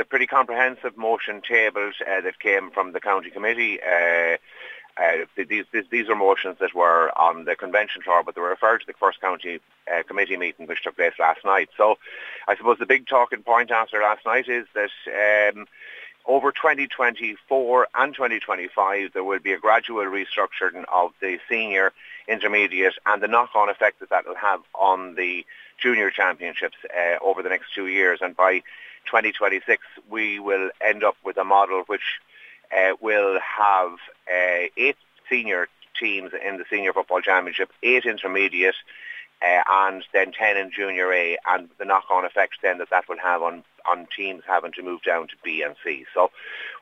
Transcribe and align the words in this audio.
a 0.00 0.04
pretty 0.04 0.26
comprehensive 0.26 0.96
motion 0.96 1.42
tabled 1.46 1.94
uh, 2.00 2.20
that 2.22 2.40
came 2.40 2.70
from 2.70 2.92
the 2.92 3.00
county 3.00 3.30
committee. 3.30 3.78
Uh, 3.80 4.36
uh, 5.00 5.24
these, 5.36 5.64
these, 5.72 5.84
these 5.90 6.08
are 6.08 6.16
motions 6.16 6.56
that 6.60 6.74
were 6.74 7.10
on 7.18 7.44
the 7.44 7.54
convention 7.54 8.02
floor, 8.02 8.22
but 8.24 8.34
they 8.34 8.40
were 8.40 8.48
referred 8.48 8.78
to 8.78 8.86
the 8.86 8.92
first 8.94 9.20
county 9.20 9.60
uh, 9.92 10.02
committee 10.02 10.36
meeting 10.36 10.66
which 10.66 10.82
took 10.82 10.96
place 10.96 11.12
last 11.18 11.44
night. 11.44 11.68
So 11.76 11.96
I 12.48 12.56
suppose 12.56 12.78
the 12.78 12.86
big 12.86 13.06
talking 13.06 13.42
point 13.42 13.70
after 13.70 14.00
last 14.00 14.26
night 14.26 14.48
is 14.48 14.66
that 14.74 15.54
um, 15.54 15.66
over 16.26 16.52
2024 16.52 17.88
and 17.94 18.14
2025 18.14 19.12
there 19.12 19.24
will 19.24 19.38
be 19.38 19.52
a 19.52 19.58
gradual 19.58 20.04
restructuring 20.04 20.84
of 20.92 21.12
the 21.20 21.38
senior, 21.48 21.92
intermediate 22.28 22.94
and 23.06 23.22
the 23.22 23.28
knock-on 23.28 23.68
effect 23.68 24.00
that 24.00 24.10
that 24.10 24.26
will 24.26 24.36
have 24.36 24.60
on 24.74 25.14
the 25.14 25.44
junior 25.80 26.10
championships 26.10 26.76
uh, 26.96 27.16
over 27.24 27.42
the 27.42 27.48
next 27.48 27.74
two 27.74 27.86
years. 27.86 28.20
And 28.22 28.36
by 28.36 28.60
2026 29.06 29.82
we 30.08 30.38
will 30.38 30.70
end 30.80 31.04
up 31.04 31.16
with 31.24 31.36
a 31.36 31.44
model 31.44 31.82
which 31.86 32.20
uh, 32.76 32.92
will 33.00 33.38
have 33.40 33.92
uh, 34.28 34.68
eight 34.76 34.96
senior 35.28 35.68
teams 35.98 36.32
in 36.46 36.58
the 36.58 36.64
Senior 36.70 36.92
Football 36.92 37.20
Championship, 37.20 37.70
eight 37.82 38.04
intermediate, 38.04 38.76
uh, 39.42 39.62
and 39.70 40.04
then 40.12 40.32
10 40.32 40.56
in 40.56 40.70
Junior 40.70 41.12
A, 41.12 41.38
and 41.48 41.68
the 41.78 41.84
knock-on 41.84 42.24
effects 42.24 42.58
then 42.62 42.78
that 42.78 42.90
that 42.90 43.08
will 43.08 43.18
have 43.18 43.42
on, 43.42 43.64
on 43.90 44.06
teams 44.14 44.42
having 44.46 44.72
to 44.72 44.82
move 44.82 45.02
down 45.02 45.28
to 45.28 45.34
B 45.42 45.62
and 45.62 45.76
C. 45.82 46.04
So 46.12 46.30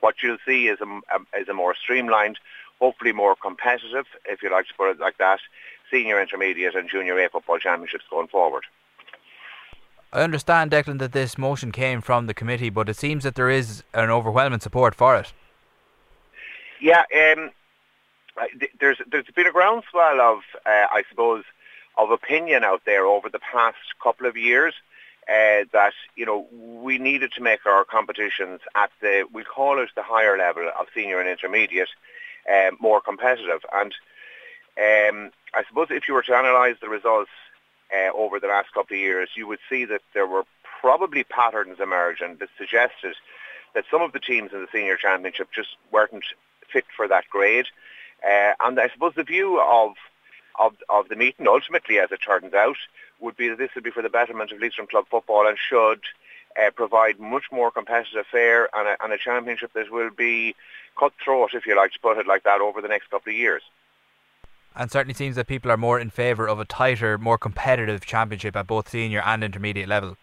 what 0.00 0.16
you'll 0.22 0.38
see 0.46 0.68
is 0.68 0.78
a, 0.80 0.86
a, 0.86 1.40
is 1.40 1.48
a 1.48 1.54
more 1.54 1.74
streamlined, 1.74 2.38
hopefully 2.80 3.12
more 3.12 3.36
competitive, 3.36 4.06
if 4.26 4.42
you 4.42 4.50
like 4.50 4.66
to 4.66 4.74
put 4.74 4.90
it 4.90 5.00
like 5.00 5.18
that, 5.18 5.40
senior, 5.90 6.20
intermediate 6.20 6.74
and 6.74 6.88
Junior 6.88 7.18
A 7.18 7.28
football 7.28 7.58
championships 7.58 8.04
going 8.10 8.28
forward. 8.28 8.64
I 10.12 10.22
understand, 10.22 10.70
Declan, 10.70 10.98
that 11.00 11.12
this 11.12 11.36
motion 11.36 11.70
came 11.70 12.00
from 12.00 12.26
the 12.26 12.34
committee, 12.34 12.70
but 12.70 12.88
it 12.88 12.96
seems 12.96 13.24
that 13.24 13.34
there 13.34 13.50
is 13.50 13.82
an 13.92 14.10
overwhelming 14.10 14.60
support 14.60 14.94
for 14.94 15.16
it. 15.16 15.32
Yeah, 16.80 17.04
um, 17.14 17.50
there's 18.80 18.98
there's 19.10 19.26
been 19.34 19.46
a 19.46 19.52
groundswell 19.52 20.20
of, 20.20 20.38
uh, 20.64 20.86
I 20.90 21.02
suppose, 21.10 21.44
of 21.98 22.10
opinion 22.10 22.64
out 22.64 22.82
there 22.86 23.04
over 23.04 23.28
the 23.28 23.40
past 23.40 23.76
couple 24.02 24.26
of 24.26 24.36
years 24.36 24.74
uh, 25.28 25.64
that 25.72 25.92
you 26.16 26.24
know 26.24 26.46
we 26.52 26.98
needed 26.98 27.32
to 27.32 27.42
make 27.42 27.66
our 27.66 27.84
competitions 27.84 28.60
at 28.74 28.90
the 29.00 29.26
we 29.32 29.44
call 29.44 29.78
it 29.78 29.90
the 29.94 30.02
higher 30.02 30.38
level 30.38 30.70
of 30.80 30.86
senior 30.94 31.20
and 31.20 31.28
intermediate 31.28 31.90
uh, 32.50 32.70
more 32.80 33.00
competitive. 33.00 33.60
And 33.74 33.92
um, 34.78 35.32
I 35.52 35.64
suppose 35.68 35.88
if 35.90 36.08
you 36.08 36.14
were 36.14 36.22
to 36.22 36.38
analyse 36.38 36.76
the 36.80 36.88
results 36.88 37.30
uh, 37.94 38.10
over 38.14 38.38
the 38.40 38.46
last 38.46 38.72
couple 38.72 38.96
of 38.96 39.00
years, 39.00 39.30
you 39.34 39.46
would 39.46 39.58
see 39.68 39.84
that 39.86 40.02
there 40.14 40.26
were 40.26 40.44
probably 40.80 41.24
patterns 41.24 41.78
emerging 41.80 42.36
that 42.40 42.48
suggested 42.56 43.14
that 43.74 43.84
some 43.90 44.02
of 44.02 44.12
the 44.12 44.20
teams 44.20 44.52
in 44.52 44.60
the 44.60 44.68
senior 44.72 44.96
championship 44.96 45.48
just 45.54 45.76
weren't 45.90 46.24
fit 46.72 46.84
for 46.96 47.08
that 47.08 47.28
grade. 47.30 47.66
Uh, 48.24 48.52
and 48.60 48.78
I 48.78 48.88
suppose 48.88 49.14
the 49.14 49.22
view 49.22 49.60
of, 49.60 49.92
of, 50.58 50.74
of 50.88 51.08
the 51.08 51.16
meeting, 51.16 51.46
ultimately, 51.48 51.98
as 51.98 52.10
it 52.10 52.20
turns 52.24 52.54
out, 52.54 52.76
would 53.20 53.36
be 53.36 53.48
that 53.48 53.58
this 53.58 53.70
would 53.74 53.84
be 53.84 53.90
for 53.90 54.02
the 54.02 54.08
betterment 54.08 54.52
of 54.52 54.60
Leitrim 54.60 54.86
Club 54.86 55.06
football 55.10 55.46
and 55.46 55.58
should 55.58 56.00
uh, 56.60 56.70
provide 56.70 57.18
much 57.18 57.44
more 57.52 57.70
competitive 57.70 58.26
fare 58.30 58.68
and 58.74 58.88
a, 58.88 58.96
and 59.02 59.12
a 59.12 59.18
championship 59.18 59.72
that 59.74 59.90
will 59.90 60.10
be 60.10 60.54
cutthroat, 60.98 61.54
if 61.54 61.66
you 61.66 61.76
like 61.76 61.92
to 61.92 62.00
put 62.00 62.18
it 62.18 62.26
like 62.26 62.44
that, 62.44 62.60
over 62.60 62.80
the 62.80 62.88
next 62.88 63.10
couple 63.10 63.30
of 63.30 63.36
years. 63.36 63.62
And 64.76 64.90
certainly 64.90 65.14
seems 65.14 65.36
that 65.36 65.46
people 65.46 65.70
are 65.70 65.76
more 65.76 65.98
in 65.98 66.10
favour 66.10 66.48
of 66.48 66.60
a 66.60 66.64
tighter, 66.64 67.18
more 67.18 67.38
competitive 67.38 68.06
championship 68.06 68.54
at 68.54 68.66
both 68.66 68.88
senior 68.88 69.22
and 69.24 69.42
intermediate 69.42 69.88
level. 69.88 70.16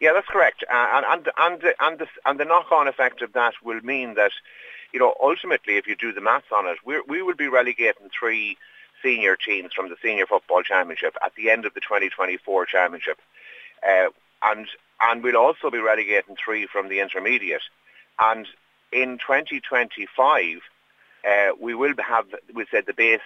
Yeah, 0.00 0.12
that's 0.12 0.28
correct. 0.28 0.64
Uh, 0.70 0.86
and 0.94 1.06
and 1.06 1.30
and 1.38 1.60
the, 1.60 1.74
and 1.80 1.98
the, 1.98 2.06
and 2.24 2.38
the 2.40 2.44
knock-on 2.44 2.86
effect 2.86 3.22
of 3.22 3.32
that 3.32 3.54
will 3.64 3.80
mean 3.80 4.14
that 4.14 4.32
you 4.92 4.98
know, 4.98 5.14
ultimately, 5.20 5.76
if 5.76 5.86
you 5.86 5.96
do 5.96 6.12
the 6.12 6.20
maths 6.20 6.46
on 6.54 6.66
it, 6.66 6.78
we 6.84 7.00
we 7.06 7.22
will 7.22 7.34
be 7.34 7.48
relegating 7.48 8.10
three 8.10 8.56
senior 9.02 9.36
teams 9.36 9.72
from 9.72 9.88
the 9.88 9.96
Senior 10.02 10.26
Football 10.26 10.62
Championship 10.62 11.16
at 11.24 11.34
the 11.34 11.50
end 11.50 11.64
of 11.64 11.74
the 11.74 11.80
2024 11.80 12.66
Championship. 12.66 13.20
Uh, 13.86 14.08
and 14.42 14.66
and 15.00 15.22
we'll 15.22 15.36
also 15.36 15.70
be 15.70 15.78
relegating 15.78 16.36
three 16.36 16.66
from 16.66 16.88
the 16.88 17.00
intermediate. 17.00 17.62
And 18.20 18.46
in 18.92 19.18
2025, 19.18 20.60
uh, 21.28 21.50
we 21.60 21.74
will 21.74 21.94
have, 21.98 22.26
we 22.54 22.64
said, 22.70 22.86
the 22.86 22.94
base 22.94 23.20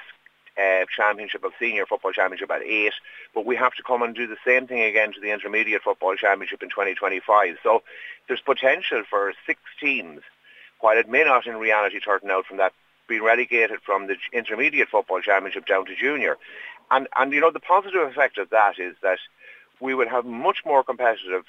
uh, 0.58 0.84
championship 0.94 1.44
of 1.44 1.52
senior 1.58 1.86
football 1.86 2.12
championship 2.12 2.50
at 2.50 2.62
eight, 2.62 2.92
but 3.34 3.46
we 3.46 3.56
have 3.56 3.74
to 3.74 3.82
come 3.82 4.02
and 4.02 4.14
do 4.14 4.26
the 4.26 4.36
same 4.46 4.66
thing 4.66 4.82
again 4.82 5.12
to 5.12 5.20
the 5.20 5.30
intermediate 5.30 5.82
football 5.82 6.14
championship 6.16 6.62
in 6.62 6.68
2025. 6.68 7.56
So 7.62 7.82
there's 8.28 8.40
potential 8.40 9.02
for 9.08 9.32
six 9.46 9.60
teams 9.80 10.20
while 10.80 10.98
it 10.98 11.08
may 11.08 11.24
not 11.24 11.46
in 11.46 11.56
reality 11.56 12.00
turn 12.00 12.30
out 12.30 12.44
from 12.46 12.58
that 12.58 12.72
being 13.08 13.22
relegated 13.22 13.80
from 13.84 14.08
the 14.08 14.16
intermediate 14.32 14.88
football 14.88 15.20
championship 15.20 15.66
down 15.66 15.86
to 15.86 15.94
junior. 15.94 16.36
And, 16.90 17.08
and 17.16 17.32
you 17.32 17.40
know, 17.40 17.50
the 17.50 17.60
positive 17.60 18.02
effect 18.02 18.36
of 18.38 18.50
that 18.50 18.78
is 18.78 18.96
that 19.02 19.18
we 19.80 19.94
will 19.94 20.08
have 20.08 20.24
much 20.24 20.58
more 20.66 20.82
competitive 20.84 21.44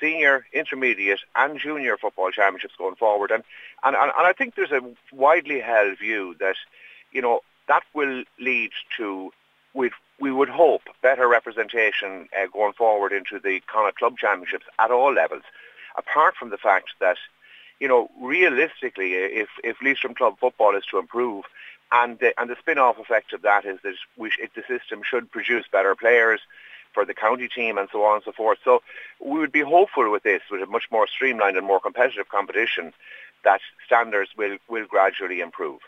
senior, 0.00 0.46
intermediate 0.52 1.20
and 1.34 1.58
junior 1.58 1.96
football 1.96 2.30
championships 2.30 2.74
going 2.76 2.96
forward. 2.96 3.30
And, 3.30 3.42
and, 3.84 3.96
and, 3.96 4.12
I 4.16 4.32
think 4.32 4.54
there's 4.54 4.72
a 4.72 4.82
widely 5.12 5.60
held 5.60 5.98
view 5.98 6.36
that, 6.40 6.56
you 7.12 7.22
know, 7.22 7.40
that 7.68 7.82
will 7.94 8.24
lead 8.38 8.70
to, 8.98 9.32
we 9.74 9.90
we 10.18 10.32
would 10.32 10.48
hope, 10.48 10.82
better 11.02 11.28
representation 11.28 12.28
uh, 12.38 12.46
going 12.46 12.72
forward 12.72 13.12
into 13.12 13.38
the 13.38 13.60
Connacht 13.66 13.98
Club 13.98 14.16
Championships 14.16 14.64
at 14.78 14.90
all 14.90 15.12
levels, 15.12 15.42
apart 15.96 16.36
from 16.36 16.48
the 16.48 16.56
fact 16.56 16.88
that 17.00 17.18
you 17.80 17.88
know, 17.88 18.10
realistically, 18.20 19.12
if 19.14 19.48
if 19.62 19.76
Leitrim 19.82 20.14
club 20.14 20.38
football 20.40 20.76
is 20.76 20.84
to 20.86 20.98
improve, 20.98 21.44
and 21.92 22.18
the, 22.18 22.38
and 22.40 22.48
the 22.48 22.56
spin-off 22.58 22.98
effect 22.98 23.32
of 23.32 23.42
that 23.42 23.64
is 23.64 23.78
that 23.82 23.94
we 24.16 24.30
the 24.54 24.62
system 24.66 25.02
should 25.04 25.30
produce 25.30 25.66
better 25.70 25.94
players 25.94 26.40
for 26.96 27.04
the 27.04 27.12
county 27.26 27.46
team 27.46 27.76
and 27.76 27.88
so 27.92 28.02
on 28.04 28.14
and 28.16 28.24
so 28.24 28.32
forth. 28.32 28.58
So 28.64 28.82
we 29.20 29.38
would 29.38 29.52
be 29.52 29.60
hopeful 29.60 30.10
with 30.10 30.22
this, 30.22 30.40
with 30.50 30.62
a 30.62 30.66
much 30.66 30.86
more 30.90 31.06
streamlined 31.06 31.58
and 31.58 31.66
more 31.66 31.78
competitive 31.88 32.30
competition, 32.30 32.94
that 33.44 33.60
standards 33.84 34.30
will 34.38 34.56
will 34.72 34.86
gradually 34.86 35.40
improve. 35.40 35.80